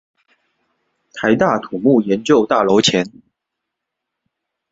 [1.13, 3.05] 臺大土木研究大樓前